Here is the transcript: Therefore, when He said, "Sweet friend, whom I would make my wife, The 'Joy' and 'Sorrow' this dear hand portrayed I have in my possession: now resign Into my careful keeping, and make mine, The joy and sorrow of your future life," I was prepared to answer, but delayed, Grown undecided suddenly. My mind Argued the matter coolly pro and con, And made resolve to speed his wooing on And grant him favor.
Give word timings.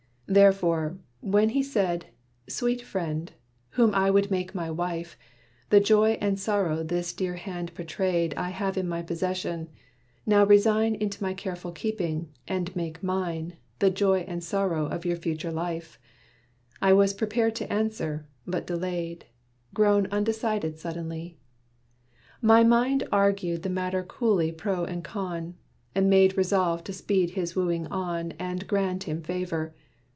Therefore, 0.33 0.97
when 1.19 1.49
He 1.49 1.61
said, 1.61 2.05
"Sweet 2.47 2.81
friend, 2.83 3.33
whom 3.71 3.93
I 3.93 4.09
would 4.09 4.31
make 4.31 4.55
my 4.55 4.71
wife, 4.71 5.17
The 5.71 5.81
'Joy' 5.81 6.17
and 6.21 6.39
'Sorrow' 6.39 6.83
this 6.83 7.11
dear 7.11 7.33
hand 7.35 7.75
portrayed 7.75 8.33
I 8.35 8.51
have 8.51 8.77
in 8.77 8.87
my 8.87 9.01
possession: 9.01 9.67
now 10.25 10.45
resign 10.45 10.95
Into 10.95 11.21
my 11.21 11.33
careful 11.33 11.73
keeping, 11.73 12.29
and 12.47 12.73
make 12.77 13.03
mine, 13.03 13.57
The 13.79 13.89
joy 13.89 14.19
and 14.21 14.41
sorrow 14.41 14.85
of 14.85 15.03
your 15.03 15.17
future 15.17 15.51
life," 15.51 15.99
I 16.81 16.93
was 16.93 17.13
prepared 17.13 17.53
to 17.55 17.73
answer, 17.73 18.25
but 18.47 18.65
delayed, 18.65 19.25
Grown 19.73 20.07
undecided 20.13 20.79
suddenly. 20.79 21.39
My 22.41 22.63
mind 22.63 23.05
Argued 23.11 23.63
the 23.63 23.69
matter 23.69 24.01
coolly 24.01 24.53
pro 24.53 24.85
and 24.85 25.03
con, 25.03 25.55
And 25.93 26.09
made 26.09 26.37
resolve 26.37 26.85
to 26.85 26.93
speed 26.93 27.31
his 27.31 27.53
wooing 27.53 27.85
on 27.87 28.31
And 28.39 28.65
grant 28.65 29.03
him 29.03 29.21
favor. 29.21 29.75